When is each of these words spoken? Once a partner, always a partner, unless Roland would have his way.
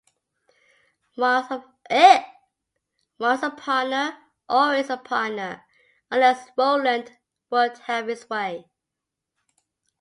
Once 1.15 1.51
a 1.91 3.53
partner, 3.55 4.17
always 4.49 4.89
a 4.89 4.97
partner, 4.97 5.63
unless 6.09 6.49
Roland 6.57 7.19
would 7.51 7.77
have 7.85 8.07
his 8.07 8.27
way. 8.27 8.67